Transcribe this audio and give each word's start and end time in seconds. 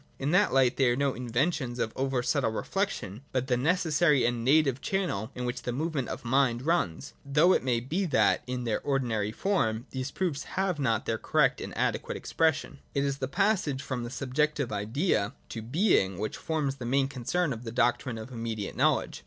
In 0.17 0.31
that 0.31 0.51
light 0.51 0.77
they 0.77 0.89
are 0.89 0.95
no 0.95 1.13
inventions 1.13 1.77
of 1.77 1.89
an 1.91 1.97
over 1.97 2.23
subtle 2.23 2.49
reflection, 2.49 3.21
but 3.31 3.45
the 3.45 3.55
necessary 3.55 4.25
and 4.25 4.43
native 4.43 4.81
channel 4.81 5.29
in 5.35 5.45
which 5.45 5.61
the 5.61 5.71
movement 5.71 6.09
of 6.09 6.25
mind 6.25 6.65
runs: 6.65 7.13
though 7.23 7.53
it 7.53 7.63
may 7.63 7.79
be 7.79 8.05
that, 8.05 8.41
in 8.47 8.63
their 8.63 8.81
ordinary 8.81 9.31
form, 9.31 9.85
these 9.91 10.09
proofs 10.09 10.45
have 10.57 10.79
not 10.79 11.05
their 11.05 11.19
correct 11.19 11.61
and 11.61 11.77
adequate 11.77 12.17
expression. 12.17 12.79
69.] 12.93 12.93
It 12.95 13.07
is 13.07 13.17
the 13.19 13.27
passage(§ 13.27 13.75
64) 13.77 13.87
from 13.87 14.03
the 14.03 14.09
subjective 14.09 14.71
Idea 14.71 15.33
to 15.49 15.61
being 15.61 16.17
which 16.17 16.35
forms 16.37 16.77
the 16.77 16.85
main 16.87 17.07
concern 17.07 17.53
of 17.53 17.63
the 17.63 17.71
doctrine 17.71 18.17
of 18.17 18.31
immediate 18.31 18.75
knowledge. 18.75 19.19